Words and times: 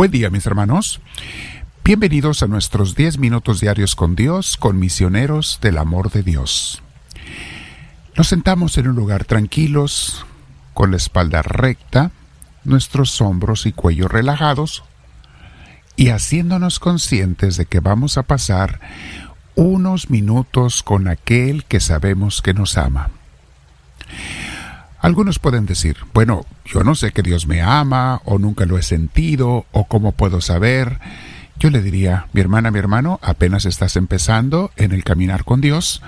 Buen 0.00 0.10
día 0.10 0.30
mis 0.30 0.46
hermanos. 0.46 0.98
Bienvenidos 1.84 2.42
a 2.42 2.46
nuestros 2.46 2.94
10 2.94 3.18
minutos 3.18 3.60
diarios 3.60 3.94
con 3.94 4.16
Dios, 4.16 4.56
con 4.56 4.78
misioneros 4.78 5.58
del 5.60 5.76
amor 5.76 6.10
de 6.10 6.22
Dios. 6.22 6.82
Nos 8.16 8.28
sentamos 8.28 8.78
en 8.78 8.88
un 8.88 8.96
lugar 8.96 9.26
tranquilos, 9.26 10.24
con 10.72 10.90
la 10.90 10.96
espalda 10.96 11.42
recta, 11.42 12.12
nuestros 12.64 13.20
hombros 13.20 13.66
y 13.66 13.72
cuello 13.72 14.08
relajados, 14.08 14.84
y 15.96 16.08
haciéndonos 16.08 16.78
conscientes 16.78 17.58
de 17.58 17.66
que 17.66 17.80
vamos 17.80 18.16
a 18.16 18.22
pasar 18.22 18.80
unos 19.54 20.08
minutos 20.08 20.82
con 20.82 21.08
aquel 21.08 21.64
que 21.64 21.78
sabemos 21.78 22.40
que 22.40 22.54
nos 22.54 22.78
ama. 22.78 23.10
Algunos 25.00 25.38
pueden 25.38 25.64
decir, 25.64 25.96
bueno, 26.12 26.44
yo 26.66 26.84
no 26.84 26.94
sé 26.94 27.12
que 27.12 27.22
Dios 27.22 27.46
me 27.46 27.62
ama, 27.62 28.20
o 28.24 28.38
nunca 28.38 28.66
lo 28.66 28.76
he 28.76 28.82
sentido, 28.82 29.64
o 29.72 29.86
cómo 29.86 30.12
puedo 30.12 30.42
saber. 30.42 30.98
Yo 31.58 31.70
le 31.70 31.82
diría, 31.82 32.26
mi 32.32 32.42
hermana, 32.42 32.70
mi 32.70 32.78
hermano, 32.78 33.18
apenas 33.22 33.64
estás 33.64 33.96
empezando 33.96 34.70
en 34.76 34.92
el 34.92 35.02
caminar 35.02 35.44
con 35.44 35.60
Dios. 35.60 36.02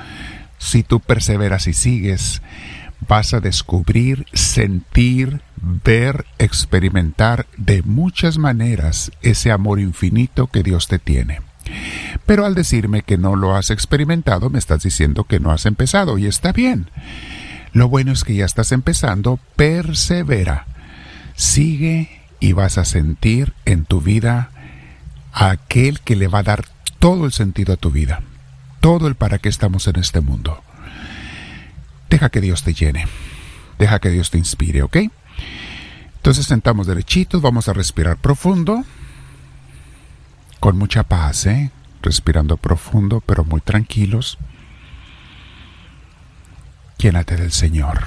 Si 0.58 0.82
tú 0.82 1.00
perseveras 1.00 1.66
y 1.66 1.72
sigues, 1.72 2.42
vas 3.08 3.32
a 3.32 3.40
descubrir, 3.40 4.26
sentir, 4.34 5.40
ver, 5.56 6.26
experimentar 6.38 7.46
de 7.56 7.82
muchas 7.82 8.38
maneras 8.38 9.10
ese 9.22 9.50
amor 9.50 9.80
infinito 9.80 10.48
que 10.48 10.62
Dios 10.62 10.86
te 10.86 10.98
tiene. 10.98 11.40
Pero 12.26 12.44
al 12.44 12.54
decirme 12.54 13.02
que 13.02 13.18
no 13.18 13.36
lo 13.36 13.56
has 13.56 13.70
experimentado, 13.70 14.50
me 14.50 14.58
estás 14.58 14.82
diciendo 14.82 15.24
que 15.24 15.40
no 15.40 15.50
has 15.50 15.64
empezado, 15.66 16.18
y 16.18 16.26
está 16.26 16.52
bien. 16.52 16.88
Lo 17.72 17.88
bueno 17.88 18.12
es 18.12 18.24
que 18.24 18.34
ya 18.34 18.44
estás 18.44 18.72
empezando, 18.72 19.38
persevera, 19.56 20.66
sigue 21.34 22.20
y 22.38 22.52
vas 22.52 22.76
a 22.76 22.84
sentir 22.84 23.54
en 23.64 23.84
tu 23.84 24.00
vida 24.00 24.50
a 25.32 25.50
aquel 25.50 26.00
que 26.00 26.16
le 26.16 26.28
va 26.28 26.40
a 26.40 26.44
dar 26.44 26.64
todo 26.98 27.24
el 27.24 27.32
sentido 27.32 27.72
a 27.72 27.78
tu 27.78 27.90
vida, 27.90 28.20
todo 28.80 29.08
el 29.08 29.14
para 29.14 29.38
qué 29.38 29.48
estamos 29.48 29.86
en 29.88 29.96
este 29.96 30.20
mundo. 30.20 30.62
Deja 32.10 32.28
que 32.28 32.42
Dios 32.42 32.62
te 32.62 32.74
llene, 32.74 33.06
deja 33.78 33.98
que 34.00 34.10
Dios 34.10 34.30
te 34.30 34.38
inspire, 34.38 34.82
¿ok? 34.82 34.98
Entonces 36.16 36.46
sentamos 36.46 36.86
derechitos, 36.86 37.40
vamos 37.40 37.68
a 37.68 37.72
respirar 37.72 38.18
profundo, 38.18 38.84
con 40.60 40.76
mucha 40.76 41.02
paz, 41.04 41.46
¿eh? 41.46 41.72
Respirando 42.02 42.56
profundo, 42.58 43.22
pero 43.24 43.44
muy 43.44 43.60
tranquilos. 43.60 44.38
Llénate 47.02 47.34
del 47.36 47.50
Señor. 47.50 47.98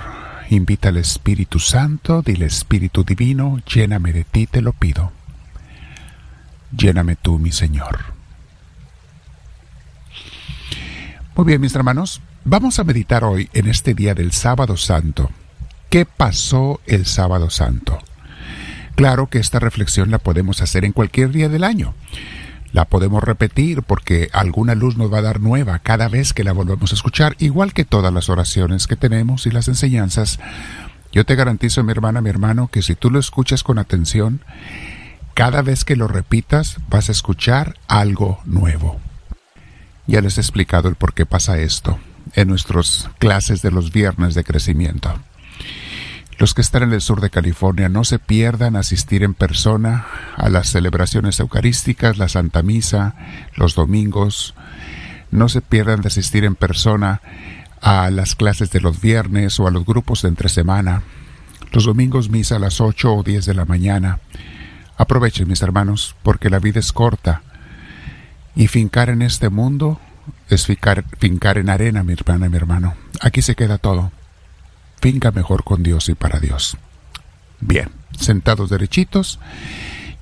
Invita 0.51 0.87
al 0.87 0.95
Espíritu 0.95 1.59
Santo, 1.59 2.21
dile 2.21 2.45
Espíritu 2.45 3.03
Divino, 3.03 3.59
lléname 3.67 4.13
de 4.13 4.23
ti, 4.23 4.47
te 4.47 4.61
lo 4.61 4.71
pido. 4.71 5.11
Lléname 6.71 7.17
tú, 7.17 7.37
mi 7.37 7.51
Señor. 7.51 7.99
Muy 11.35 11.45
bien, 11.45 11.59
mis 11.59 11.75
hermanos, 11.75 12.21
vamos 12.45 12.79
a 12.79 12.85
meditar 12.85 13.25
hoy 13.25 13.49
en 13.51 13.67
este 13.67 13.93
día 13.93 14.13
del 14.13 14.31
sábado 14.31 14.77
santo. 14.77 15.29
¿Qué 15.89 16.05
pasó 16.05 16.79
el 16.85 17.05
sábado 17.05 17.49
santo? 17.49 17.99
Claro 18.95 19.27
que 19.27 19.39
esta 19.39 19.59
reflexión 19.59 20.09
la 20.09 20.19
podemos 20.19 20.61
hacer 20.61 20.85
en 20.85 20.93
cualquier 20.93 21.31
día 21.31 21.49
del 21.49 21.65
año 21.65 21.95
la 22.75 22.83
podemos 22.83 23.23
repetir 23.23 23.83
porque 23.83 24.29
alguna 24.33 24.75
luz 24.75 24.97
nos 24.97 25.11
va 25.11 25.19
a 25.19 25.21
dar 25.21 25.39
nueva 25.39 25.79
cada 25.79 26.09
vez 26.09 26.33
que 26.33 26.43
la 26.43 26.51
volvemos 26.51 26.91
a 26.91 26.95
escuchar, 26.95 27.37
igual 27.39 27.71
que 27.71 27.85
todas 27.85 28.13
las 28.13 28.27
oraciones 28.27 28.85
que 28.85 28.97
tenemos 28.97 29.45
y 29.45 29.51
las 29.51 29.69
enseñanzas. 29.69 30.41
Yo 31.13 31.25
te 31.25 31.35
garantizo, 31.35 31.85
mi 31.85 31.93
hermana, 31.93 32.19
mi 32.19 32.29
hermano, 32.29 32.67
que 32.67 32.81
si 32.81 32.93
tú 32.95 33.09
lo 33.09 33.17
escuchas 33.17 33.63
con 33.63 33.79
atención, 33.79 34.41
cada 35.33 35.61
vez 35.61 35.85
que 35.85 35.95
lo 35.95 36.09
repitas 36.09 36.79
vas 36.89 37.07
a 37.07 37.13
escuchar 37.13 37.77
algo 37.87 38.41
nuevo. 38.43 38.99
Ya 40.05 40.19
les 40.19 40.37
he 40.37 40.41
explicado 40.41 40.89
el 40.89 40.95
por 40.95 41.13
qué 41.13 41.25
pasa 41.25 41.57
esto 41.57 41.97
en 42.33 42.49
nuestras 42.49 43.09
clases 43.19 43.61
de 43.61 43.71
los 43.71 43.93
viernes 43.93 44.35
de 44.35 44.43
crecimiento. 44.43 45.17
Los 46.45 46.53
que 46.53 46.61
están 46.61 46.83
en 46.83 46.93
el 46.93 47.01
sur 47.01 47.21
de 47.21 47.31
California 47.31 47.89
no 47.89 48.03
se 48.03 48.19
pierdan 48.19 48.75
asistir 48.75 49.23
en 49.23 49.33
persona 49.33 50.05
a 50.37 50.47
las 50.47 50.67
celebraciones 50.67 51.39
eucarísticas, 51.39 52.19
la 52.19 52.29
Santa 52.29 52.61
Misa, 52.61 53.15
los 53.55 53.73
domingos. 53.73 54.53
No 55.31 55.49
se 55.49 55.61
pierdan 55.61 56.01
de 56.01 56.09
asistir 56.09 56.45
en 56.45 56.53
persona 56.53 57.19
a 57.81 58.11
las 58.11 58.35
clases 58.35 58.69
de 58.69 58.79
los 58.79 59.01
viernes 59.01 59.59
o 59.59 59.65
a 59.65 59.71
los 59.71 59.85
grupos 59.85 60.21
de 60.21 60.27
entre 60.27 60.49
semana. 60.49 61.01
Los 61.71 61.85
domingos 61.85 62.29
misa 62.29 62.57
a 62.57 62.59
las 62.59 62.79
8 62.79 63.11
o 63.11 63.23
10 63.23 63.43
de 63.43 63.53
la 63.55 63.65
mañana. 63.65 64.19
Aprovechen, 64.97 65.47
mis 65.47 65.63
hermanos, 65.63 66.15
porque 66.21 66.51
la 66.51 66.59
vida 66.59 66.79
es 66.79 66.91
corta. 66.91 67.41
Y 68.55 68.67
fincar 68.67 69.09
en 69.09 69.23
este 69.23 69.49
mundo 69.49 69.99
es 70.47 70.67
fincar, 70.67 71.05
fincar 71.17 71.57
en 71.57 71.71
arena, 71.71 72.03
mi 72.03 72.13
hermana 72.13 72.45
y 72.45 72.49
mi 72.49 72.57
hermano. 72.57 72.93
Aquí 73.19 73.41
se 73.41 73.55
queda 73.55 73.79
todo 73.79 74.11
finca 75.05 75.29
mejor 75.29 75.63
con 75.63 75.83
Dios 75.83 76.09
y 76.09 76.15
para 76.15 76.39
Dios. 76.39 76.77
Bien, 77.59 77.91
sentados 78.19 78.71
derechitos, 78.71 79.39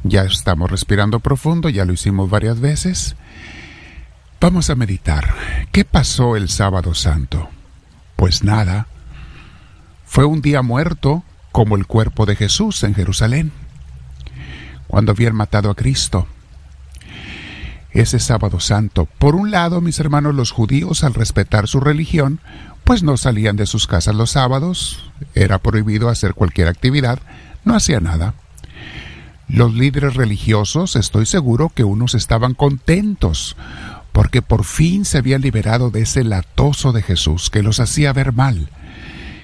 ya 0.04 0.24
estamos 0.24 0.70
respirando 0.70 1.22
profundo, 1.22 1.70
ya 1.70 1.86
lo 1.86 1.94
hicimos 1.94 2.30
varias 2.30 2.60
veces. 2.60 3.16
Vamos 4.42 4.70
a 4.70 4.76
meditar. 4.76 5.36
¿Qué 5.72 5.86
pasó 5.86 6.36
el 6.36 6.50
sábado 6.50 6.96
santo? 6.96 7.48
Pues 8.18 8.44
nada. 8.44 8.88
Fue 10.06 10.26
un 10.26 10.42
día 10.42 10.62
muerto 10.62 11.24
como 11.54 11.78
el 11.78 11.88
cuerpo 11.88 12.26
de 12.26 12.36
Jesús 12.36 12.84
en 12.84 12.94
Jerusalén, 12.94 13.54
cuando 14.88 15.14
habían 15.14 15.34
matado 15.34 15.72
a 15.72 15.76
Cristo. 15.76 16.28
Ese 17.94 18.20
sábado 18.20 18.60
santo, 18.60 19.08
por 19.20 19.36
un 19.36 19.52
lado, 19.52 19.80
mis 19.80 20.00
hermanos 20.00 20.34
los 20.34 20.52
judíos, 20.52 21.04
al 21.04 21.14
respetar 21.14 21.68
su 21.68 21.80
religión, 21.80 22.40
pues 22.84 23.04
no 23.04 23.18
salían 23.18 23.56
de 23.56 23.68
sus 23.68 23.86
casas 23.86 24.16
los 24.16 24.32
sábados, 24.32 25.12
era 25.36 25.60
prohibido 25.60 26.10
hacer 26.10 26.34
cualquier 26.34 26.68
actividad, 26.68 27.20
no 27.64 27.76
hacía 27.76 28.00
nada. 28.00 28.34
Los 29.48 29.76
líderes 29.76 30.16
religiosos, 30.16 30.96
estoy 30.96 31.28
seguro 31.28 31.70
que 31.70 31.84
unos 31.84 32.16
estaban 32.16 32.56
contentos, 32.56 33.56
porque 34.12 34.42
por 34.42 34.64
fin 34.64 35.06
se 35.06 35.20
habían 35.20 35.42
liberado 35.42 35.92
de 35.92 36.02
ese 36.02 36.24
latoso 36.24 36.94
de 36.94 37.04
Jesús 37.04 37.52
que 37.52 37.62
los 37.62 37.80
hacía 37.80 38.12
ver 38.12 38.34
mal, 38.34 38.70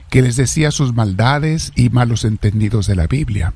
que 0.10 0.24
les 0.24 0.36
decía 0.36 0.72
sus 0.72 0.94
maldades 0.94 1.72
y 1.76 1.90
malos 1.90 2.26
entendidos 2.26 2.88
de 2.88 2.96
la 2.96 3.06
Biblia. 3.06 3.54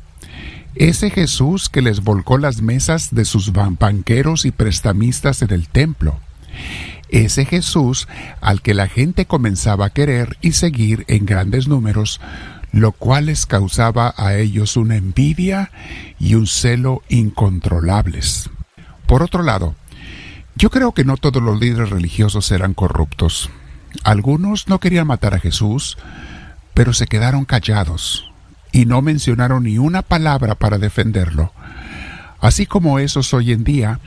Ese 0.75 1.09
Jesús 1.09 1.69
que 1.69 1.81
les 1.81 2.01
volcó 2.01 2.37
las 2.37 2.61
mesas 2.61 3.13
de 3.13 3.25
sus 3.25 3.51
banqueros 3.53 4.45
y 4.45 4.51
prestamistas 4.51 5.41
en 5.41 5.51
el 5.51 5.67
templo 5.67 6.19
ese 7.13 7.45
Jesús 7.45 8.07
al 8.41 8.61
que 8.61 8.73
la 8.73 8.87
gente 8.87 9.25
comenzaba 9.25 9.85
a 9.85 9.89
querer 9.91 10.37
y 10.41 10.53
seguir 10.53 11.05
en 11.07 11.25
grandes 11.25 11.67
números, 11.67 12.19
lo 12.71 12.91
cual 12.91 13.27
les 13.27 13.45
causaba 13.45 14.15
a 14.17 14.35
ellos 14.35 14.77
una 14.77 14.95
envidia 14.95 15.71
y 16.19 16.33
un 16.33 16.47
celo 16.47 17.03
incontrolables. 17.09 18.49
Por 19.05 19.21
otro 19.21 19.43
lado, 19.43 19.75
yo 20.55 20.71
creo 20.71 20.93
que 20.93 21.05
no 21.05 21.17
todos 21.17 21.41
los 21.41 21.59
líderes 21.59 21.91
religiosos 21.91 22.51
eran 22.51 22.73
corruptos. 22.73 23.51
Algunos 24.03 24.67
no 24.67 24.79
querían 24.79 25.05
matar 25.05 25.35
a 25.35 25.39
Jesús, 25.39 25.97
pero 26.73 26.93
se 26.93 27.05
quedaron 27.05 27.45
callados 27.45 28.32
y 28.73 28.85
no 28.85 29.01
mencionaron 29.01 29.63
ni 29.63 29.77
una 29.77 30.01
palabra 30.01 30.55
para 30.55 30.77
defenderlo. 30.77 31.53
Así 32.41 32.65
como 32.65 32.99
esos 32.99 33.33
hoy 33.33 33.53
en 33.53 33.63
día 33.63 34.01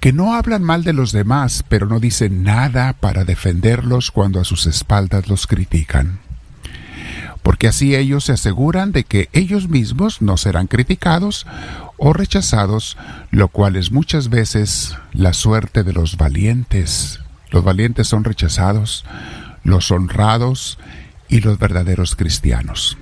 que 0.00 0.12
no 0.12 0.34
hablan 0.34 0.62
mal 0.62 0.84
de 0.84 0.92
los 0.92 1.12
demás, 1.12 1.64
pero 1.68 1.86
no 1.86 2.00
dicen 2.00 2.42
nada 2.44 2.94
para 2.94 3.24
defenderlos 3.24 4.10
cuando 4.10 4.40
a 4.40 4.44
sus 4.44 4.66
espaldas 4.66 5.28
los 5.28 5.46
critican. 5.46 6.20
Porque 7.42 7.68
así 7.68 7.94
ellos 7.94 8.24
se 8.24 8.32
aseguran 8.32 8.92
de 8.92 9.04
que 9.04 9.28
ellos 9.32 9.68
mismos 9.68 10.22
no 10.22 10.36
serán 10.36 10.68
criticados 10.68 11.46
o 11.96 12.12
rechazados, 12.12 12.96
lo 13.30 13.48
cual 13.48 13.76
es 13.76 13.90
muchas 13.90 14.28
veces 14.28 14.96
la 15.12 15.32
suerte 15.32 15.82
de 15.82 15.92
los 15.92 16.16
valientes. 16.16 17.20
Los 17.50 17.64
valientes 17.64 18.06
son 18.06 18.24
rechazados, 18.24 19.04
los 19.64 19.90
honrados 19.90 20.78
y 21.28 21.40
los 21.40 21.58
verdaderos 21.58 22.14
cristianos. 22.14 22.96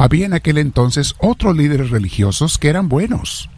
Había 0.00 0.24
en 0.24 0.32
aquel 0.32 0.56
entonces 0.56 1.14
otros 1.18 1.54
líderes 1.54 1.90
religiosos 1.90 2.56
que 2.56 2.68
eran 2.68 2.88
buenos, 2.88 3.50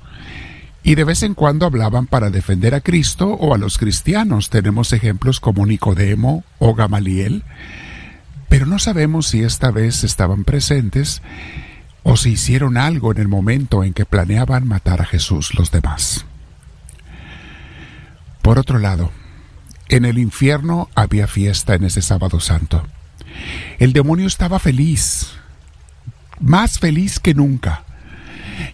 y 0.82 0.96
de 0.96 1.04
vez 1.04 1.22
en 1.22 1.34
cuando 1.34 1.66
hablaban 1.66 2.08
para 2.08 2.30
defender 2.30 2.74
a 2.74 2.80
Cristo 2.80 3.28
o 3.28 3.54
a 3.54 3.58
los 3.58 3.78
cristianos. 3.78 4.50
Tenemos 4.50 4.92
ejemplos 4.92 5.38
como 5.38 5.64
Nicodemo 5.64 6.42
o 6.58 6.74
Gamaliel, 6.74 7.44
pero 8.48 8.66
no 8.66 8.80
sabemos 8.80 9.28
si 9.28 9.44
esta 9.44 9.70
vez 9.70 10.02
estaban 10.02 10.42
presentes 10.42 11.22
o 12.02 12.16
si 12.16 12.30
hicieron 12.30 12.76
algo 12.76 13.12
en 13.12 13.18
el 13.18 13.28
momento 13.28 13.84
en 13.84 13.92
que 13.92 14.04
planeaban 14.04 14.66
matar 14.66 15.00
a 15.00 15.06
Jesús 15.06 15.54
los 15.54 15.70
demás. 15.70 16.26
Por 18.42 18.58
otro 18.58 18.80
lado, 18.80 19.12
en 19.88 20.04
el 20.04 20.18
infierno 20.18 20.90
había 20.96 21.28
fiesta 21.28 21.76
en 21.76 21.84
ese 21.84 22.02
sábado 22.02 22.40
santo. 22.40 22.84
El 23.78 23.92
demonio 23.92 24.26
estaba 24.26 24.58
feliz, 24.58 25.36
más 26.42 26.78
feliz 26.78 27.18
que 27.20 27.34
nunca 27.34 27.84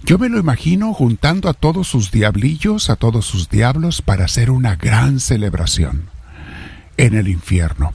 Yo 0.05 0.19
me 0.19 0.29
lo 0.29 0.39
imagino 0.39 0.93
juntando 0.95 1.49
a 1.49 1.55
todos 1.55 1.87
sus 1.87 2.11
diablillos, 2.11 2.91
a 2.91 2.97
todos 2.97 3.27
sus 3.27 3.49
diablos, 3.49 4.03
para 4.03 4.25
hacer 4.25 4.51
una 4.51 4.75
gran 4.77 5.21
celebración 5.21 6.11
en 6.97 7.15
el 7.15 7.29
infierno. 7.29 7.95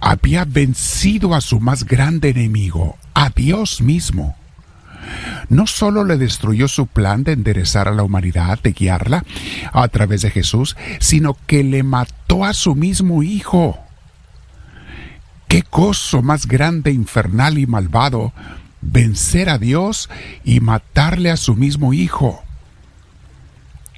Había 0.00 0.44
vencido 0.44 1.34
a 1.34 1.40
su 1.40 1.60
más 1.60 1.84
grande 1.84 2.30
enemigo, 2.30 2.98
a 3.14 3.30
Dios 3.30 3.80
mismo. 3.80 4.36
No 5.48 5.66
solo 5.66 6.04
le 6.04 6.16
destruyó 6.16 6.68
su 6.68 6.86
plan 6.86 7.24
de 7.24 7.32
enderezar 7.32 7.88
a 7.88 7.92
la 7.92 8.02
humanidad, 8.02 8.58
de 8.60 8.72
guiarla 8.72 9.24
a 9.72 9.88
través 9.88 10.22
de 10.22 10.30
Jesús, 10.30 10.76
sino 10.98 11.36
que 11.46 11.62
le 11.62 11.82
mató 11.82 12.44
a 12.44 12.52
su 12.52 12.74
mismo 12.74 13.22
hijo. 13.22 13.78
Qué 15.48 15.62
gozo 15.70 16.22
más 16.22 16.46
grande, 16.46 16.90
infernal 16.90 17.58
y 17.58 17.66
malvado 17.66 18.32
vencer 18.84 19.48
a 19.48 19.58
Dios 19.58 20.10
y 20.44 20.60
matarle 20.60 21.30
a 21.30 21.36
su 21.36 21.56
mismo 21.56 21.92
hijo. 21.92 22.42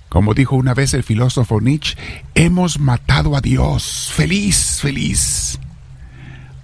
Como 0.08 0.34
dijo 0.34 0.56
una 0.56 0.72
vez 0.72 0.94
el 0.94 1.02
filósofo 1.02 1.60
Nietzsche, 1.60 1.96
hemos 2.34 2.78
matado 2.78 3.36
a 3.36 3.40
Dios. 3.40 4.10
Feliz, 4.14 4.78
feliz. 4.80 5.58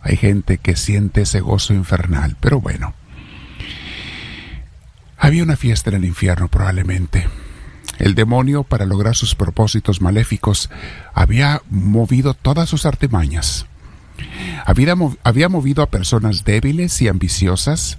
Hay 0.03 0.17
gente 0.17 0.59
que 0.59 0.77
siente 0.77 1.23
ese 1.23 1.41
gozo 1.41 1.75
infernal, 1.75 2.37
pero 2.41 2.61
bueno. 2.61 2.95
Había 5.19 5.43
una 5.43 5.57
fiesta 5.57 5.91
en 5.91 5.97
el 5.97 6.05
infierno 6.05 6.49
probablemente. 6.49 7.29
El 7.99 8.15
demonio, 8.15 8.65
para 8.65 8.87
lograr 8.87 9.15
sus 9.15 9.35
propósitos 9.35 10.01
maléficos, 10.01 10.71
había 11.15 11.63
movido 11.71 12.35
todas 12.35 12.69
sus 12.69 12.87
artimañas. 12.87 13.67
Había, 14.65 15.49
movido 15.49 15.83
a 15.83 15.91
personas 15.91 16.45
débiles 16.45 17.01
y 17.03 17.09
ambiciosas 17.09 17.99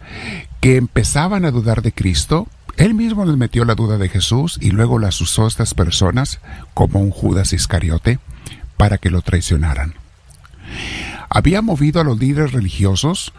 que 0.59 0.77
empezaban 0.77 1.45
a 1.45 1.51
dudar 1.51 1.81
de 1.81 1.91
Cristo. 1.91 2.47
Él 2.77 2.94
mismo 2.94 3.25
les 3.25 3.38
metió 3.38 3.65
la 3.65 3.75
duda 3.75 3.97
de 3.97 4.09
Jesús 4.09 4.57
y 4.61 4.71
luego 4.71 5.00
las 5.00 5.19
usó 5.21 5.45
a 5.45 5.47
estas 5.47 5.73
personas 5.73 6.39
como 6.73 7.00
un 7.00 7.11
Judas 7.11 7.53
Iscariote 7.53 8.19
para 8.77 8.97
que 8.97 9.09
lo 9.09 9.21
traicionaran. 9.21 9.94
Había 11.29 11.61
movido 11.61 12.01
a 12.01 12.03
los 12.03 12.19
líderes 12.19 12.51
religiosos 12.51 13.33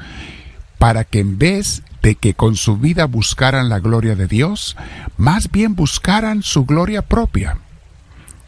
para 0.79 1.05
que 1.05 1.21
en 1.21 1.39
vez 1.39 1.83
de 2.03 2.15
que 2.15 2.35
con 2.35 2.57
su 2.57 2.77
vida 2.77 3.07
buscaran 3.07 3.69
la 3.69 3.81
gloria 3.81 4.15
de 4.15 4.27
Dios, 4.27 4.77
más 5.17 5.51
bien 5.51 5.75
buscaran 5.75 6.43
su 6.43 6.67
gloria 6.67 7.03
propia 7.03 7.59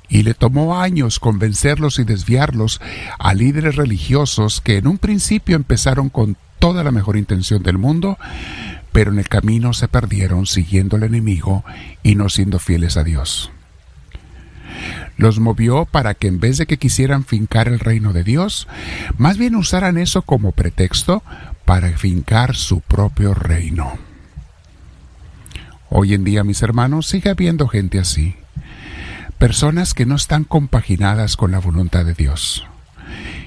y 0.09 0.23
le 0.23 0.35
tomó 0.35 0.81
años 0.81 1.19
convencerlos 1.19 1.99
y 1.99 2.05
desviarlos 2.05 2.81
a 3.19 3.35
líderes 3.35 3.77
religiosos 3.77 4.61
que 4.61 4.77
en 4.77 4.87
un 4.87 4.99
principio 4.99 5.57
empezaron 5.57 6.09
con 6.09 6.37
toda 6.59 6.85
la 6.85 6.93
mejor 6.93 7.17
intención 7.17 7.63
del 7.63 7.79
mundo, 7.79 8.19
pero 8.93 9.13
en 9.13 9.19
el 9.19 9.29
camino 9.29 9.73
se 9.73 9.89
perdieron 9.89 10.47
siguiendo 10.47 10.97
al 10.97 11.03
enemigo 11.03 11.65
y 12.03 12.15
no 12.15 12.29
siendo 12.29 12.59
fieles 12.59 12.97
a 12.97 13.05
Dios. 13.05 13.51
Los 15.17 15.41
movió 15.41 15.87
para 15.87 16.15
que 16.15 16.29
en 16.29 16.41
vez 16.41 16.59
de 16.59 16.67
que 16.67 16.79
quisieran 16.79 17.25
fincar 17.25 17.69
el 17.69 17.81
reino 17.81 18.13
de 18.13 18.23
Dios, 18.23 18.69
más 19.17 19.39
bien 19.39 19.57
usaran 19.57 19.97
eso 19.97 20.23
como 20.23 20.53
pretexto 20.53 21.23
para 21.65 21.91
fincar 21.97 22.55
su 22.55 22.81
propio 22.81 23.33
reino. 23.35 23.95
Hoy 25.89 26.15
en 26.15 26.25
día, 26.25 26.45
mis 26.45 26.63
hermanos, 26.63 27.07
sigue 27.07 27.31
habiendo 27.31 27.69
gente 27.69 27.99
así 27.99 28.37
personas 29.39 29.95
que 29.95 30.07
no 30.07 30.15
están 30.15 30.45
compaginadas 30.45 31.37
con 31.37 31.51
la 31.51 31.59
voluntad 31.59 32.05
de 32.05 32.15
Dios 32.15 32.67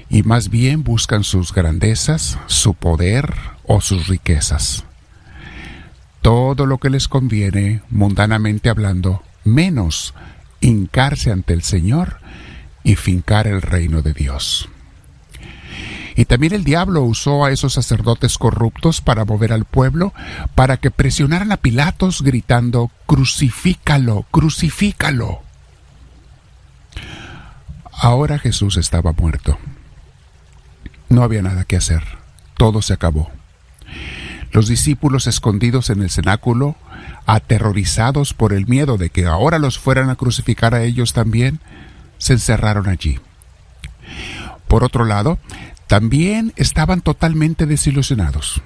y 0.08 0.22
más 0.22 0.48
bien 0.50 0.82
buscan 0.82 1.24
sus 1.24 1.52
grandezas, 1.52 2.38
su 2.46 2.74
poder 2.74 3.34
o 3.64 3.80
sus 3.80 4.08
riquezas. 4.08 4.84
Todo 6.20 6.66
lo 6.66 6.78
que 6.78 6.90
les 6.90 7.08
conviene, 7.08 7.82
mundanamente 7.90 8.68
hablando, 8.68 9.22
menos 9.44 10.14
hincarse 10.60 11.30
ante 11.30 11.54
el 11.54 11.62
Señor 11.62 12.18
y 12.82 12.96
fincar 12.96 13.46
el 13.46 13.62
reino 13.62 14.02
de 14.02 14.12
Dios. 14.12 14.68
Y 16.16 16.24
también 16.26 16.52
el 16.52 16.64
diablo 16.64 17.02
usó 17.02 17.44
a 17.44 17.52
esos 17.52 17.72
sacerdotes 17.72 18.36
corruptos 18.36 19.00
para 19.00 19.24
mover 19.24 19.52
al 19.52 19.64
pueblo, 19.64 20.12
para 20.54 20.76
que 20.76 20.90
presionaran 20.90 21.52
a 21.52 21.56
Pilatos 21.56 22.22
gritando, 22.22 22.90
crucifícalo, 23.06 24.26
crucifícalo. 24.30 25.40
Ahora 28.02 28.38
Jesús 28.38 28.78
estaba 28.78 29.12
muerto. 29.12 29.58
No 31.10 31.22
había 31.22 31.42
nada 31.42 31.64
que 31.64 31.76
hacer. 31.76 32.02
Todo 32.56 32.80
se 32.80 32.94
acabó. 32.94 33.30
Los 34.52 34.68
discípulos 34.68 35.26
escondidos 35.26 35.90
en 35.90 36.00
el 36.00 36.08
cenáculo, 36.08 36.76
aterrorizados 37.26 38.32
por 38.32 38.54
el 38.54 38.66
miedo 38.66 38.96
de 38.96 39.10
que 39.10 39.26
ahora 39.26 39.58
los 39.58 39.78
fueran 39.78 40.08
a 40.08 40.16
crucificar 40.16 40.74
a 40.74 40.82
ellos 40.82 41.12
también, 41.12 41.60
se 42.16 42.32
encerraron 42.32 42.88
allí. 42.88 43.20
Por 44.66 44.82
otro 44.82 45.04
lado, 45.04 45.38
también 45.86 46.54
estaban 46.56 47.02
totalmente 47.02 47.66
desilusionados. 47.66 48.62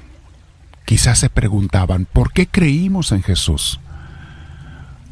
Quizás 0.85 1.19
se 1.19 1.29
preguntaban, 1.29 2.07
¿por 2.07 2.33
qué 2.33 2.47
creímos 2.47 3.11
en 3.11 3.25
Jesús? 3.25 3.81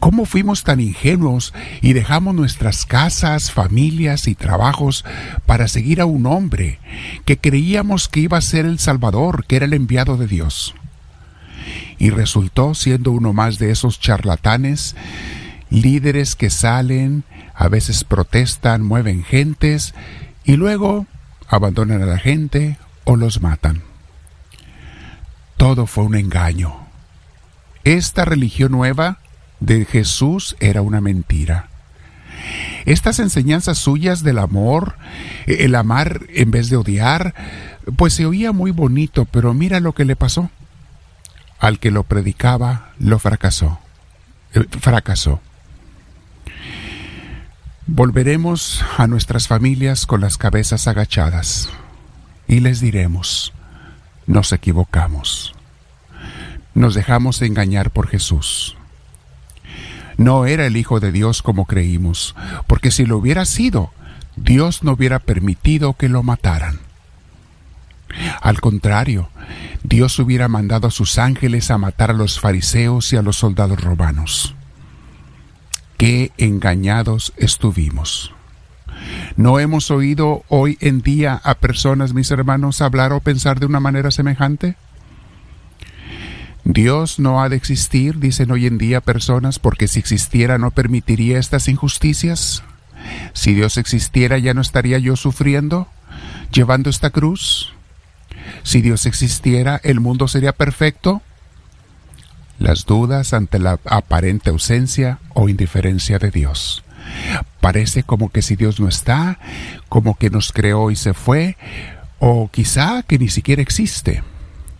¿Cómo 0.02 0.24
fuimos 0.26 0.64
tan 0.64 0.80
ingenuos 0.80 1.54
y 1.80 1.92
dejamos 1.92 2.34
nuestras 2.34 2.86
casas, 2.86 3.52
familias 3.52 4.26
y 4.26 4.34
trabajos 4.34 5.04
para 5.46 5.68
seguir 5.68 6.00
a 6.00 6.06
un 6.06 6.26
hombre 6.26 6.80
que 7.24 7.38
creíamos 7.38 8.08
que 8.08 8.18
iba 8.18 8.36
a 8.36 8.40
ser 8.40 8.66
el 8.66 8.80
Salvador, 8.80 9.46
que 9.46 9.54
era 9.54 9.64
el 9.66 9.74
enviado 9.74 10.16
de 10.16 10.26
Dios? 10.26 10.74
Y 11.98 12.10
resultó 12.10 12.74
siendo 12.74 13.12
uno 13.12 13.32
más 13.32 13.60
de 13.60 13.70
esos 13.70 14.00
charlatanes, 14.00 14.96
líderes 15.70 16.34
que 16.34 16.50
salen, 16.50 17.22
a 17.54 17.68
veces 17.68 18.02
protestan, 18.02 18.82
mueven 18.82 19.22
gentes 19.22 19.94
y 20.42 20.56
luego 20.56 21.06
abandonan 21.46 22.02
a 22.02 22.06
la 22.06 22.18
gente 22.18 22.76
o 23.04 23.14
los 23.14 23.40
matan. 23.40 23.82
Todo 25.56 25.86
fue 25.86 26.02
un 26.02 26.16
engaño. 26.16 26.74
Esta 27.84 28.24
religión 28.24 28.72
nueva 28.72 29.21
de 29.62 29.84
Jesús 29.84 30.56
era 30.60 30.82
una 30.82 31.00
mentira. 31.00 31.68
Estas 32.84 33.20
enseñanzas 33.20 33.78
suyas 33.78 34.24
del 34.24 34.38
amor, 34.38 34.96
el 35.46 35.76
amar 35.76 36.22
en 36.30 36.50
vez 36.50 36.68
de 36.68 36.76
odiar, 36.76 37.34
pues 37.96 38.14
se 38.14 38.26
oía 38.26 38.52
muy 38.52 38.72
bonito, 38.72 39.24
pero 39.26 39.54
mira 39.54 39.78
lo 39.78 39.92
que 39.94 40.04
le 40.04 40.16
pasó. 40.16 40.50
Al 41.60 41.78
que 41.78 41.92
lo 41.92 42.02
predicaba, 42.02 42.90
lo 42.98 43.20
fracasó. 43.20 43.78
Eh, 44.52 44.64
fracasó. 44.80 45.40
Volveremos 47.86 48.84
a 48.98 49.06
nuestras 49.06 49.46
familias 49.46 50.06
con 50.06 50.20
las 50.20 50.38
cabezas 50.38 50.88
agachadas 50.88 51.70
y 52.48 52.60
les 52.60 52.80
diremos, 52.80 53.52
nos 54.26 54.52
equivocamos. 54.52 55.54
Nos 56.74 56.94
dejamos 56.94 57.42
engañar 57.42 57.90
por 57.90 58.08
Jesús 58.08 58.76
no 60.16 60.46
era 60.46 60.66
el 60.66 60.76
Hijo 60.76 61.00
de 61.00 61.12
Dios 61.12 61.42
como 61.42 61.66
creímos, 61.66 62.34
porque 62.66 62.90
si 62.90 63.06
lo 63.06 63.18
hubiera 63.18 63.44
sido, 63.44 63.92
Dios 64.36 64.82
no 64.82 64.92
hubiera 64.92 65.18
permitido 65.18 65.94
que 65.94 66.08
lo 66.08 66.22
mataran. 66.22 66.80
Al 68.40 68.60
contrario, 68.60 69.28
Dios 69.82 70.18
hubiera 70.18 70.48
mandado 70.48 70.88
a 70.88 70.90
sus 70.90 71.18
ángeles 71.18 71.70
a 71.70 71.78
matar 71.78 72.10
a 72.10 72.14
los 72.14 72.40
fariseos 72.40 73.12
y 73.12 73.16
a 73.16 73.22
los 73.22 73.36
soldados 73.36 73.80
romanos. 73.80 74.54
Qué 75.96 76.32
engañados 76.36 77.32
estuvimos. 77.36 78.34
¿No 79.36 79.58
hemos 79.58 79.90
oído 79.90 80.44
hoy 80.48 80.76
en 80.80 81.00
día 81.00 81.40
a 81.42 81.54
personas, 81.54 82.12
mis 82.12 82.30
hermanos, 82.30 82.80
hablar 82.80 83.12
o 83.12 83.20
pensar 83.20 83.60
de 83.60 83.66
una 83.66 83.80
manera 83.80 84.10
semejante? 84.10 84.76
Dios 86.64 87.18
no 87.18 87.42
ha 87.42 87.48
de 87.48 87.56
existir, 87.56 88.18
dicen 88.18 88.50
hoy 88.50 88.66
en 88.66 88.78
día 88.78 89.00
personas, 89.00 89.58
porque 89.58 89.88
si 89.88 89.98
existiera 89.98 90.58
no 90.58 90.70
permitiría 90.70 91.38
estas 91.38 91.68
injusticias. 91.68 92.62
Si 93.32 93.54
Dios 93.54 93.78
existiera 93.78 94.38
ya 94.38 94.54
no 94.54 94.60
estaría 94.60 94.98
yo 94.98 95.16
sufriendo, 95.16 95.88
llevando 96.52 96.88
esta 96.88 97.10
cruz. 97.10 97.72
Si 98.62 98.80
Dios 98.80 99.06
existiera, 99.06 99.80
el 99.82 100.00
mundo 100.00 100.28
sería 100.28 100.52
perfecto. 100.52 101.20
Las 102.58 102.86
dudas 102.86 103.32
ante 103.32 103.58
la 103.58 103.80
aparente 103.84 104.50
ausencia 104.50 105.18
o 105.34 105.48
indiferencia 105.48 106.18
de 106.20 106.30
Dios. 106.30 106.84
Parece 107.60 108.04
como 108.04 108.30
que 108.30 108.42
si 108.42 108.54
Dios 108.54 108.78
no 108.78 108.86
está, 108.86 109.40
como 109.88 110.16
que 110.16 110.30
nos 110.30 110.52
creó 110.52 110.92
y 110.92 110.96
se 110.96 111.12
fue, 111.12 111.56
o 112.20 112.48
quizá 112.52 113.02
que 113.02 113.18
ni 113.18 113.28
siquiera 113.28 113.62
existe. 113.62 114.22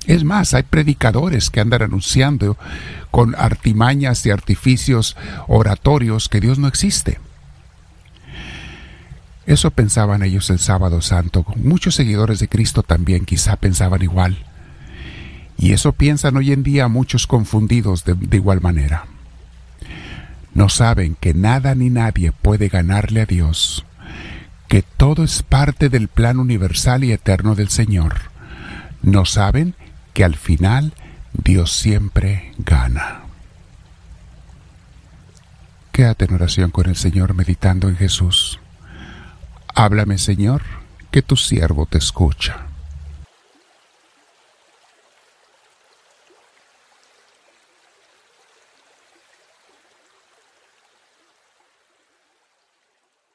Es 0.06 0.25
más, 0.25 0.54
hay 0.54 0.64
predicadores 0.64 1.50
que 1.50 1.61
andan 1.61 1.82
anunciando 1.82 2.56
con 3.11 3.35
artimañas 3.37 4.25
y 4.26 4.30
artificios 4.30 5.16
oratorios 5.47 6.28
que 6.28 6.40
Dios 6.40 6.59
no 6.59 6.66
existe. 6.66 7.18
Eso 9.47 9.71
pensaban 9.71 10.23
ellos 10.23 10.50
el 10.50 10.59
sábado 10.59 11.00
santo. 11.02 11.44
Muchos 11.56 11.94
seguidores 11.94 12.38
de 12.38 12.49
Cristo 12.49 12.82
también 12.82 13.25
quizá 13.25 13.56
pensaban 13.56 14.02
igual. 14.02 14.38
Y 15.59 15.73
eso 15.73 15.92
piensan 15.92 16.37
hoy 16.37 16.52
en 16.52 16.62
día 16.62 16.88
muchos 16.88 17.26
confundidos 17.26 18.04
de, 18.04 18.16
igual 18.37 18.61
manera. 18.61 19.06
No 20.54 20.68
saben 20.68 21.16
que 21.18 21.35
nada 21.35 21.75
ni 21.75 21.90
nadie 21.90 22.32
puede 22.32 22.68
ganarle 22.68 23.23
a 23.23 23.26
Dios, 23.26 23.85
que 24.68 24.82
todo 24.82 25.25
es 25.25 25.42
parte 25.42 25.88
del 25.88 26.09
plan 26.09 26.38
universal 26.38 27.04
y 27.04 27.12
eterno 27.12 27.54
del 27.54 27.68
Señor. 27.68 28.32
No 29.02 29.25
saben 29.25 29.75
que 30.12 30.25
al 30.25 30.37
final 30.37 30.92
Dios 31.33 31.73
siempre 31.73 32.52
gana. 32.59 33.23
Quédate 35.92 36.25
en 36.25 36.35
oración 36.35 36.71
con 36.71 36.88
el 36.88 36.97
Señor 36.97 37.35
meditando 37.35 37.88
en 37.88 37.97
Jesús. 37.97 38.59
Háblame, 39.75 40.19
Señor, 40.19 40.62
que 41.11 41.23
tu 41.23 41.37
siervo 41.37 41.87
te 41.87 41.99
escucha. 41.99 42.66